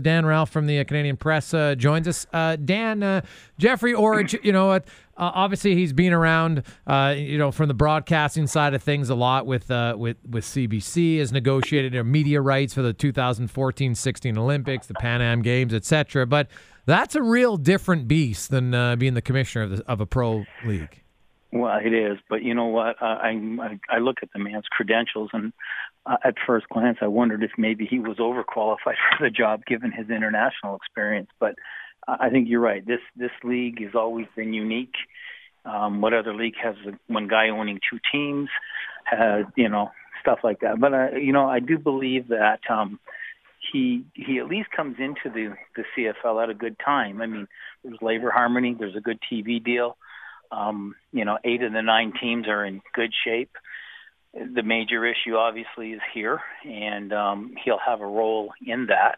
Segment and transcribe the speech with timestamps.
[0.00, 2.24] Dan Ralph from the uh, Canadian Press uh, joins us.
[2.32, 3.20] Uh, Dan, uh,
[3.58, 4.84] Jeffrey Orridge, you know what?
[5.16, 9.16] Uh, obviously, he's been around, uh, you know, from the broadcasting side of things a
[9.16, 11.18] lot with with with CBC.
[11.18, 16.26] Has negotiated know, media rights for the 2014-16 Olympics, the Pan Am Games, etc.
[16.26, 16.46] But
[16.86, 18.70] that's a real different beast than
[19.00, 21.02] being the commissioner of, the, of a pro league.
[21.50, 22.96] Well, it is, but you know what?
[23.00, 23.30] I
[23.60, 25.52] I, I look at the man's credentials, and
[26.04, 28.76] uh, at first glance, I wondered if maybe he was overqualified
[29.18, 31.30] for the job given his international experience.
[31.40, 31.54] But
[32.06, 32.84] I think you're right.
[32.86, 34.94] This this league has always been unique.
[35.64, 36.76] Um, what other league has
[37.06, 38.48] one guy owning two teams?
[39.10, 39.90] Uh, you know,
[40.20, 40.80] stuff like that.
[40.80, 42.98] But uh, you know, I do believe that um,
[43.72, 47.20] he he at least comes into the the CFL at a good time.
[47.20, 47.48] I mean,
[47.84, 48.76] there's labor harmony.
[48.78, 49.96] There's a good TV deal.
[50.50, 53.50] Um, you know, eight of the nine teams are in good shape.
[54.34, 59.16] The major issue, obviously, is here, and um, he'll have a role in that.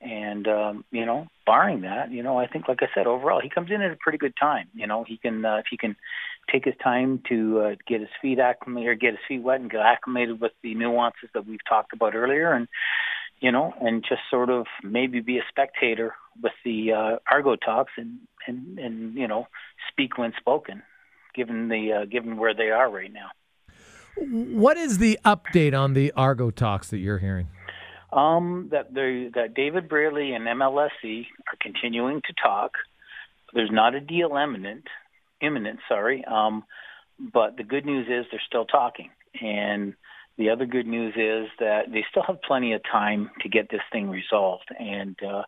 [0.00, 3.48] And um, you know, barring that, you know, I think, like I said, overall, he
[3.48, 4.66] comes in at a pretty good time.
[4.74, 5.94] You know, he can uh, if he can
[6.50, 9.70] take his time to uh, get his feet acclimated, or get his feet wet, and
[9.70, 12.66] get acclimated with the nuances that we've talked about earlier, and
[13.42, 17.92] you know, and just sort of maybe be a spectator with the uh, Argo talks
[17.98, 19.48] and, and, and, you know,
[19.90, 20.80] speak when spoken,
[21.34, 23.30] given the, uh, given where they are right now.
[24.16, 27.48] What is the update on the Argo talks that you're hearing?
[28.12, 32.72] Um, that they, that David Braley and MLSE are continuing to talk.
[33.54, 34.86] There's not a deal imminent,
[35.40, 36.24] imminent, sorry.
[36.26, 36.62] Um,
[37.18, 39.94] but the good news is they're still talking, and
[40.38, 43.82] the other good news is that they still have plenty of time to get this
[43.90, 45.42] thing resolved, and uh,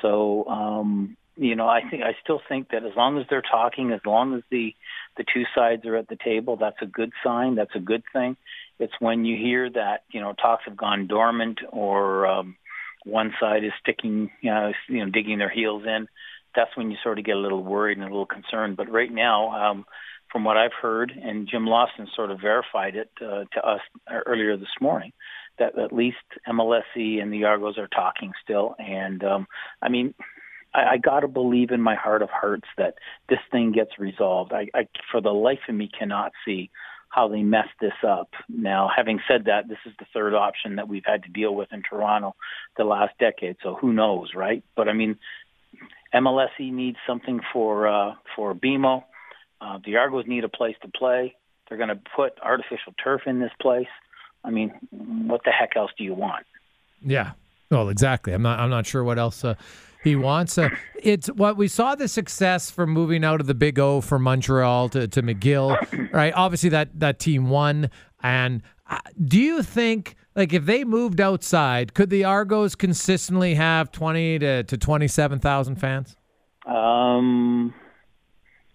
[0.00, 3.90] so um, you know, I think I still think that as long as they're talking,
[3.92, 4.74] as long as the
[5.16, 7.54] the two sides are at the table, that's a good sign.
[7.54, 8.36] That's a good thing.
[8.78, 12.56] It's when you hear that you know talks have gone dormant or um,
[13.04, 16.06] one side is sticking, you know, you know, digging their heels in.
[16.54, 18.76] That's when you sort of get a little worried and a little concerned.
[18.76, 19.86] But right now, um,
[20.32, 23.80] from what I've heard, and Jim Lawson sort of verified it uh, to us
[24.10, 25.12] earlier this morning,
[25.58, 26.16] that at least
[26.48, 28.74] MLSE and the Argos are talking still.
[28.78, 29.46] And um,
[29.82, 30.14] I mean,
[30.74, 32.94] I, I got to believe in my heart of hearts that
[33.28, 34.52] this thing gets resolved.
[34.52, 36.70] I, I, for the life of me, cannot see
[37.10, 38.30] how they mess this up.
[38.48, 41.68] Now, having said that, this is the third option that we've had to deal with
[41.70, 42.34] in Toronto
[42.78, 43.56] the last decade.
[43.62, 44.64] So who knows, right?
[44.74, 45.18] But I mean,
[46.14, 49.04] MLSE needs something for uh, for BMO
[49.62, 51.34] uh, the Argos need a place to play.
[51.68, 53.86] They're going to put artificial turf in this place.
[54.44, 56.44] I mean, what the heck else do you want?
[57.00, 57.32] Yeah.
[57.70, 58.32] Well, exactly.
[58.32, 58.58] I'm not.
[58.58, 59.54] I'm not sure what else uh,
[60.02, 60.58] he wants.
[60.58, 60.68] Uh,
[61.02, 64.88] it's what we saw the success for moving out of the Big O from Montreal
[64.90, 66.34] to, to McGill, right?
[66.34, 67.88] Obviously, that that team won.
[68.22, 73.90] And uh, do you think, like, if they moved outside, could the Argos consistently have
[73.90, 76.16] twenty to to twenty seven thousand fans?
[76.66, 77.72] Um,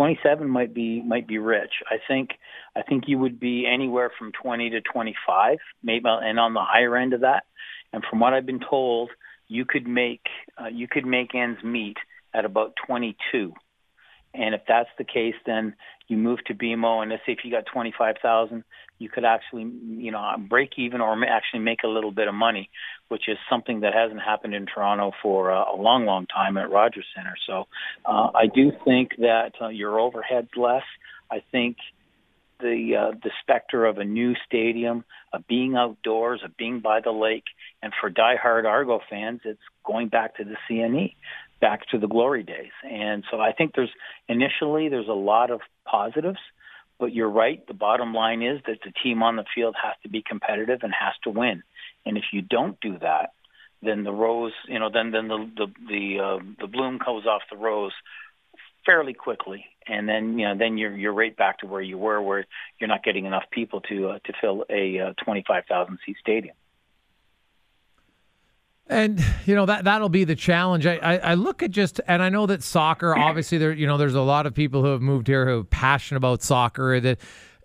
[0.00, 1.82] 27 might be might be rich.
[1.90, 2.30] I think
[2.74, 6.96] I think you would be anywhere from 20 to 25, maybe, and on the higher
[6.96, 7.44] end of that.
[7.92, 9.10] And from what I've been told,
[9.46, 10.22] you could make
[10.58, 11.98] uh, you could make ends meet
[12.32, 13.52] at about 22.
[14.34, 15.74] And if that's the case, then
[16.08, 18.64] you move to BMO, and let's say if you got 25,000,
[18.98, 22.68] you could actually, you know, break even or actually make a little bit of money,
[23.08, 26.70] which is something that hasn't happened in Toronto for uh, a long, long time at
[26.70, 27.36] Rogers Centre.
[27.46, 27.66] So
[28.04, 30.84] uh, I do think that uh, your overhead's less.
[31.30, 31.76] I think
[32.60, 37.12] the uh, the specter of a new stadium, of being outdoors, of being by the
[37.12, 37.44] lake,
[37.82, 41.14] and for diehard Argo fans, it's going back to the CNE
[41.60, 42.72] back to the glory days.
[42.82, 43.92] And so I think there's
[44.28, 46.38] initially there's a lot of positives,
[46.98, 47.66] but you're right.
[47.66, 50.92] The bottom line is that the team on the field has to be competitive and
[50.92, 51.62] has to win.
[52.06, 53.32] And if you don't do that,
[53.82, 57.42] then the rose, you know, then then the the the, uh, the bloom comes off
[57.50, 57.92] the rose
[58.84, 62.20] fairly quickly, and then you know then you're you're right back to where you were,
[62.20, 62.46] where
[62.78, 66.54] you're not getting enough people to uh, to fill a uh, 25,000 seat stadium.
[68.90, 70.84] And you know that that'll be the challenge.
[70.84, 73.16] I, I, I, look at just and I know that soccer.
[73.16, 75.64] Obviously, there you know there's a lot of people who have moved here who are
[75.64, 76.98] passionate about soccer.
[76.98, 77.20] That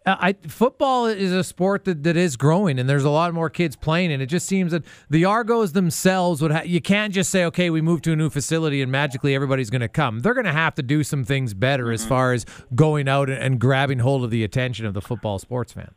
[0.06, 3.76] I football is a sport that, that is growing, and there's a lot more kids
[3.76, 4.12] playing.
[4.12, 7.72] And it just seems that the Argos themselves would ha- you can't just say okay
[7.72, 10.20] we moved to a new facility and magically everybody's going to come.
[10.20, 11.94] They're going to have to do some things better mm-hmm.
[11.94, 12.46] as far as
[12.76, 15.96] going out and, and, grabbing hold of the attention of the football sports fan.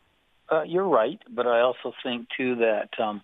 [0.51, 3.21] Uh, you're right, but I also think too that um,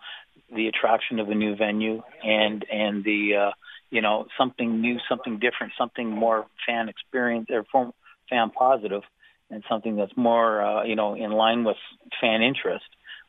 [0.55, 3.51] the attraction of a new venue and and the uh,
[3.91, 7.65] you know something new, something different, something more fan experience or
[8.29, 9.03] fan positive,
[9.51, 11.77] and something that's more uh, you know in line with
[12.21, 12.85] fan interest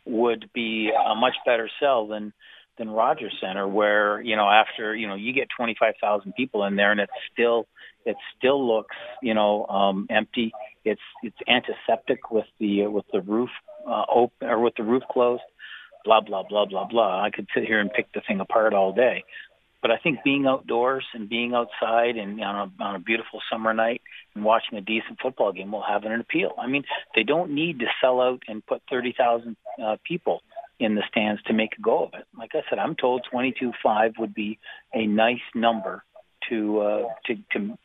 [0.05, 2.33] would be a much better sell than
[2.77, 6.91] than Rogers Center, where you know after you know you get 25,000 people in there,
[6.91, 7.67] and it's still
[8.05, 10.53] it still looks you know um, empty.
[10.83, 13.49] It's it's antiseptic with the with the roof
[13.87, 15.43] uh, open or with the roof closed.
[16.05, 17.21] Blah blah blah blah blah.
[17.21, 19.23] I could sit here and pick the thing apart all day.
[19.81, 23.71] But I think being outdoors and being outside and on a, on a beautiful summer
[23.71, 24.01] night
[24.33, 26.53] and watching a decent football game will have an appeal.
[26.57, 26.85] I mean,
[27.15, 30.41] they don't need to sell out and put 30,000 uh, people
[30.79, 32.25] in the stands to make a go of it.
[32.37, 34.57] Like I said, I'm told 22.5 would be
[34.93, 36.03] a nice number
[36.49, 37.77] to uh, to to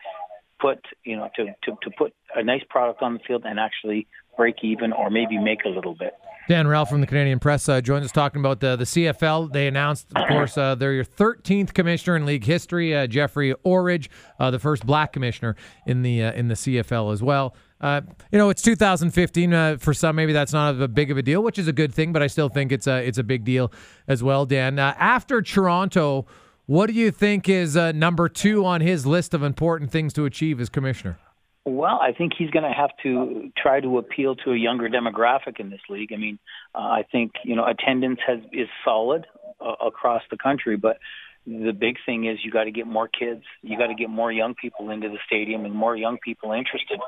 [0.60, 4.06] put you know to, to to put a nice product on the field and actually
[4.36, 6.14] break even or maybe make a little bit.
[6.50, 9.52] Dan Ralph from the Canadian Press uh, joins us talking about the, the CFL.
[9.52, 14.10] They announced, of course, uh, they're your 13th commissioner in league history, uh, Jeffrey Orridge,
[14.40, 15.54] uh, the first black commissioner
[15.86, 17.54] in the uh, in the CFL as well.
[17.80, 18.00] Uh,
[18.32, 19.78] you know, it's 2015.
[19.78, 22.12] for some, maybe that's not a big of a deal, which is a good thing,
[22.12, 23.70] but I still think it's a it's a big deal
[24.08, 24.44] as well.
[24.44, 26.26] Dan, after Toronto,
[26.66, 30.60] what do you think is number two on his list of important things to achieve
[30.60, 31.16] as commissioner?
[31.66, 35.60] Well, I think he's going to have to try to appeal to a younger demographic
[35.60, 36.10] in this league.
[36.12, 36.38] I mean,
[36.74, 39.26] uh, I think you know attendance has is solid
[39.60, 40.98] uh, across the country, but
[41.46, 44.32] the big thing is you got to get more kids, you got to get more
[44.32, 47.00] young people into the stadium and more young people interested.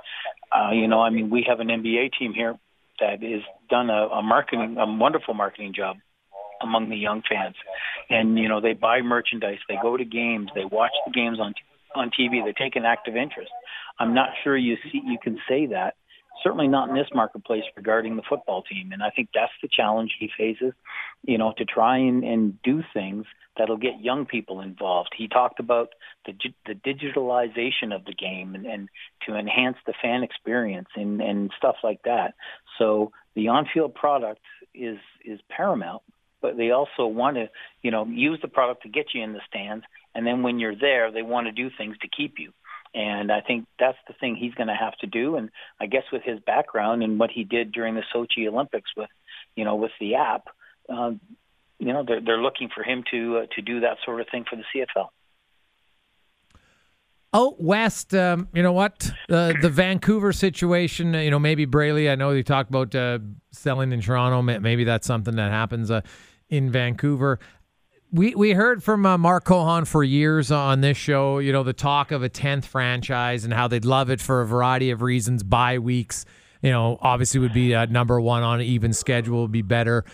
[0.51, 2.59] Uh, you know, I mean, we have an NBA team here
[3.01, 5.97] that has done a, a marketing, a wonderful marketing job
[6.61, 7.57] among the young fans,
[8.11, 11.55] and you know they buy merchandise, they go to games, they watch the games on
[11.95, 13.51] on TV, they take an active interest.
[14.03, 15.95] I'm not sure you see you can say that.
[16.43, 20.11] Certainly not in this marketplace regarding the football team, and I think that's the challenge
[20.19, 20.73] he faces.
[21.23, 23.27] You know, to try and, and do things
[23.57, 25.11] that'll get young people involved.
[25.17, 25.91] He talked about
[26.27, 26.33] the
[26.67, 28.89] the digitalization of the game and, and
[29.29, 32.35] to enhance the fan experience and and stuff like that.
[32.79, 34.41] So the on-field product
[34.75, 36.03] is is paramount,
[36.41, 37.51] but they also want to
[37.83, 40.75] you know use the product to get you in the stands, and then when you're
[40.75, 42.53] there, they want to do things to keep you.
[42.95, 45.37] And I think that's the thing he's going to have to do.
[45.37, 45.51] And
[45.81, 49.09] I guess with his background and what he did during the Sochi Olympics with,
[49.57, 50.49] you know, with the app,
[50.89, 51.13] uh,
[51.79, 54.45] you know, they're they're looking for him to uh, to do that sort of thing
[54.49, 55.09] for the CFL.
[57.35, 59.11] Oh, West, um, you know what?
[59.29, 63.21] Uh, the Vancouver situation, you know, maybe Braley, I know you talked about uh,
[63.53, 64.43] selling in Toronto.
[64.43, 66.03] Maybe that's something that happens uh,
[66.51, 67.39] in Vancouver
[68.13, 71.39] we we heard from uh, Mark Cohon for years on this show.
[71.39, 74.47] You know the talk of a tenth franchise and how they'd love it for a
[74.47, 75.43] variety of reasons.
[75.43, 76.25] Bye weeks,
[76.61, 80.05] you know, obviously would be uh, number one on an even schedule would be better.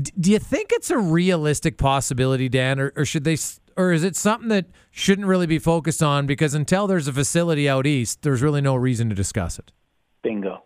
[0.00, 3.36] D- do you think it's a realistic possibility, Dan, or, or should they?
[3.76, 7.68] Or is it something that shouldn't really be focused on because until there's a facility
[7.68, 9.70] out east, there's really no reason to discuss it.
[10.22, 10.64] Bingo.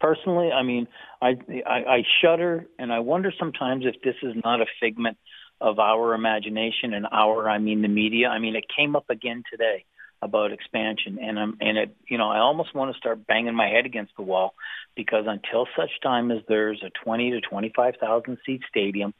[0.00, 0.88] Personally, I mean,
[1.20, 1.36] I,
[1.68, 5.18] I, I shudder and I wonder sometimes if this is not a figment
[5.62, 8.28] of our imagination and our I mean the media.
[8.28, 9.84] I mean it came up again today
[10.20, 13.68] about expansion and um, and it you know I almost want to start banging my
[13.68, 14.54] head against the wall
[14.96, 19.14] because until such time as there's a 20 to 25,000 seat stadium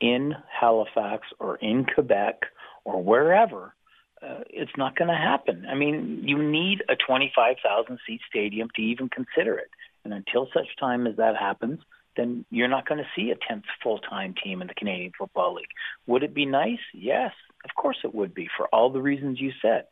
[0.00, 2.42] in Halifax or in Quebec
[2.84, 3.74] or wherever
[4.22, 5.66] uh, it's not going to happen.
[5.68, 9.68] I mean, you need a 25,000 seat stadium to even consider it.
[10.04, 11.80] And until such time as that happens,
[12.16, 15.68] then you're not going to see a 10th full-time team in the Canadian Football League.
[16.06, 16.78] Would it be nice?
[16.92, 17.32] Yes,
[17.64, 19.84] of course it would be for all the reasons you said.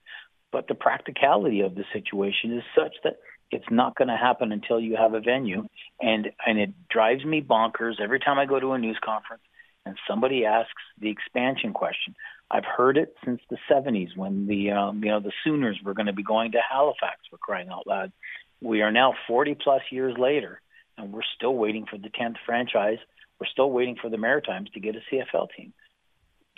[0.51, 3.17] But the practicality of the situation is such that
[3.51, 5.67] it's not going to happen until you have a venue
[6.01, 9.43] and and it drives me bonkers every time I go to a news conference
[9.85, 12.15] and somebody asks the expansion question.
[12.51, 16.07] I've heard it since the 70s when the um, you know the Schooners were going
[16.07, 18.13] to be going to Halifax for crying out loud.
[18.61, 20.61] We are now 40 plus years later
[20.99, 22.99] and we're still waiting for the 10th franchise.
[23.41, 25.73] We're still waiting for the Maritimes to get a CFL team.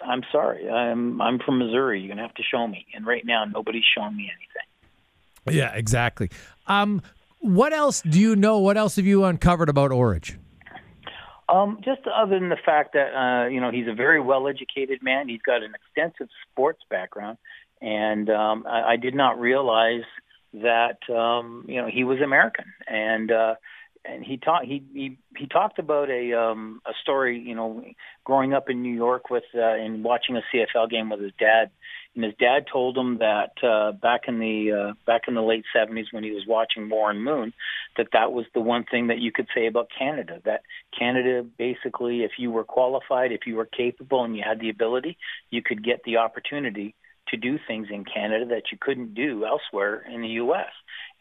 [0.05, 0.69] I'm sorry.
[0.69, 2.01] I'm I'm from Missouri.
[2.01, 2.87] You're gonna have to show me.
[2.95, 5.59] And right now, nobody's showing me anything.
[5.59, 6.31] Yeah, exactly.
[6.67, 7.03] Um,
[7.41, 8.59] what else do you know?
[8.59, 10.39] What else have you uncovered about Orridge?
[11.49, 15.29] Um, just other than the fact that uh, you know he's a very well-educated man.
[15.29, 17.39] He's got an extensive sports background,
[17.81, 20.05] and um, I, I did not realize
[20.55, 22.65] that um, you know he was American.
[22.87, 23.55] And uh,
[24.05, 27.85] and he talked he, he he talked about a um a story you know
[28.25, 31.71] growing up in New York with uh, and watching a CFL game with his dad.
[32.15, 35.65] And his dad told him that uh, back in the uh, back in the late
[35.75, 37.53] 70s when he was watching Warren Moon
[37.97, 40.63] that that was the one thing that you could say about Canada that
[40.97, 45.19] Canada basically if you were qualified if you were capable and you had the ability
[45.51, 46.95] you could get the opportunity
[47.29, 50.71] to do things in Canada that you couldn't do elsewhere in the US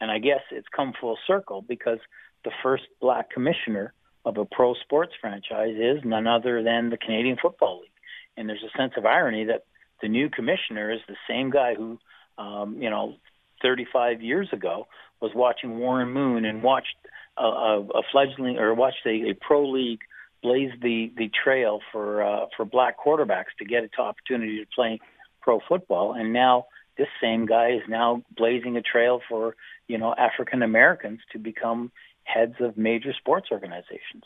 [0.00, 1.98] and I guess it's come full circle because
[2.44, 3.92] the first black commissioner
[4.24, 7.90] of a pro sports franchise is none other than the Canadian Football League.
[8.36, 9.64] And there's a sense of irony that
[10.02, 11.98] the new commissioner is the same guy who,
[12.38, 13.16] um, you know,
[13.62, 14.88] 35 years ago
[15.20, 16.96] was watching Warren Moon and watched
[17.38, 20.00] a, a, a fledgling or watched a, a pro league
[20.42, 25.00] blaze the the trail for uh, for black quarterbacks to get an opportunity to play
[25.44, 29.54] pro football, and now this same guy is now blazing a trail for
[29.86, 31.92] you know African Americans to become
[32.24, 34.24] heads of major sports organizations.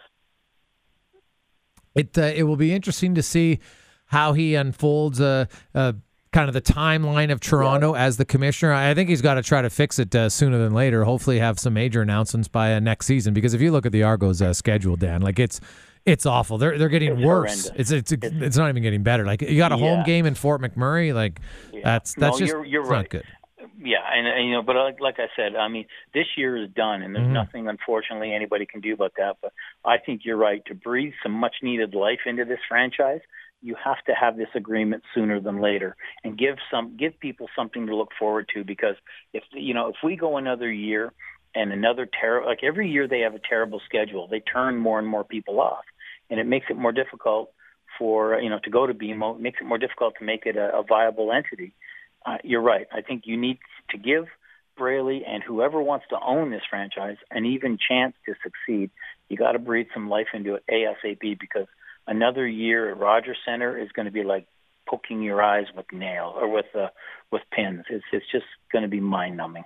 [1.94, 3.58] It uh, it will be interesting to see
[4.06, 5.20] how he unfolds.
[5.20, 5.92] Uh, uh,
[6.30, 8.04] kind of the timeline of Toronto yeah.
[8.04, 8.75] as the commissioner.
[8.75, 11.04] I think he's got to try to fix it uh, sooner than later.
[11.04, 13.32] Hopefully, have some major announcements by uh, next season.
[13.34, 15.58] Because if you look at the Argos' uh, schedule, Dan, like it's
[16.05, 16.59] it's awful.
[16.59, 17.71] They're they're getting it's worse.
[17.75, 19.25] It's, it's, it's it's not even getting better.
[19.25, 19.97] Like you got a yeah.
[19.97, 21.14] home game in Fort McMurray.
[21.14, 21.40] Like
[21.73, 21.81] yeah.
[21.85, 22.99] that's that's no, just you're, you're right.
[22.99, 23.25] not good.
[23.81, 26.69] Yeah, and, and you know, but like, like I said, I mean, this year is
[26.71, 27.35] done, and there's mm-hmm.
[27.35, 29.37] nothing, unfortunately, anybody can do about that.
[29.40, 29.52] But
[29.85, 33.21] I think you're right to breathe some much needed life into this franchise.
[33.62, 37.87] You have to have this agreement sooner than later, and give some give people something
[37.87, 38.64] to look forward to.
[38.64, 38.97] Because
[39.33, 41.12] if you know, if we go another year
[41.55, 45.09] and another terrible, like every year they have a terrible schedule, they turn more and
[45.09, 45.85] more people off
[46.31, 47.52] and it makes it more difficult
[47.99, 49.37] for you know to go to BMO.
[49.37, 51.73] It makes it more difficult to make it a, a viable entity.
[52.25, 52.87] Uh, you're right.
[52.93, 53.59] I think you need
[53.90, 54.26] to give
[54.76, 58.90] Braley and whoever wants to own this franchise an even chance to succeed.
[59.28, 61.67] You got to breathe some life into it ASAP because
[62.07, 64.47] another year at Rogers Center is going to be like
[64.88, 66.88] poking your eyes with nail or with uh,
[67.31, 67.85] with pins.
[67.90, 69.64] It's it's just going to be mind numbing.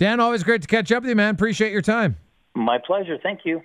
[0.00, 1.34] Dan, always great to catch up with you, man.
[1.34, 2.16] Appreciate your time.
[2.54, 3.18] My pleasure.
[3.22, 3.60] Thank you.